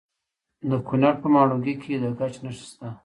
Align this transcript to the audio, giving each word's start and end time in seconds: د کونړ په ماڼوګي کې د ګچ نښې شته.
د 0.69 0.71
کونړ 0.87 1.13
په 1.21 1.27
ماڼوګي 1.33 1.75
کې 1.81 1.93
د 2.01 2.05
ګچ 2.19 2.33
نښې 2.43 2.63
شته. 2.69 2.87